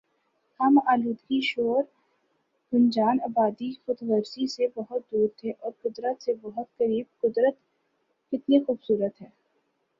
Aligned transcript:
ہم 0.59 0.77
آلودگی 0.85 1.39
شور 1.41 1.83
گنجان 2.73 3.17
آبادی 3.23 3.71
خود 3.81 3.97
غرضی 4.01 4.47
سے 4.47 4.67
بہت 4.75 5.01
دور 5.11 5.27
تھے 5.37 5.51
اور 5.59 5.71
قدرت 5.81 6.21
سے 6.21 6.33
بہت 6.41 6.77
قریب 6.77 7.05
قدرت 7.21 7.55
کتنی 8.33 8.63
خوب 8.63 8.77
صورت 8.83 9.21
ہے 9.21 9.27